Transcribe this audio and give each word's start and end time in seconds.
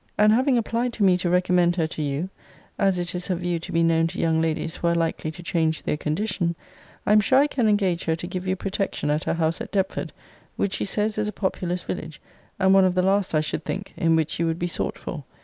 And 0.17 0.31
having 0.33 0.57
applied 0.57 0.93
to 0.93 1.03
me 1.03 1.15
to 1.19 1.29
recommend 1.29 1.75
her 1.75 1.85
to 1.85 2.01
you, 2.01 2.31
(as 2.79 2.97
it 2.97 3.13
is 3.13 3.27
her 3.27 3.35
view 3.35 3.59
to 3.59 3.71
be 3.71 3.83
known 3.83 4.07
to 4.07 4.19
young 4.19 4.41
ladies 4.41 4.77
who 4.77 4.87
are 4.87 4.95
likely 4.95 5.29
to 5.29 5.43
change 5.43 5.83
their 5.83 5.95
condition,) 5.95 6.55
I 7.05 7.11
am 7.11 7.19
sure 7.21 7.37
I 7.37 7.45
can 7.45 7.69
engage 7.69 8.05
her 8.05 8.15
to 8.15 8.25
give 8.25 8.47
you 8.47 8.55
protection 8.55 9.11
at 9.11 9.25
her 9.25 9.35
house 9.35 9.61
at 9.61 9.71
Deptford; 9.71 10.11
which 10.55 10.73
she 10.73 10.85
says 10.85 11.19
is 11.19 11.27
a 11.27 11.31
populous 11.31 11.83
village, 11.83 12.19
and 12.57 12.73
one 12.73 12.83
of 12.83 12.95
the 12.95 13.03
last, 13.03 13.35
I 13.35 13.41
should 13.41 13.63
think, 13.63 13.93
in 13.95 14.15
which 14.15 14.39
you 14.39 14.47
would 14.47 14.57
be 14.57 14.65
sought 14.65 14.97
for. 14.97 15.23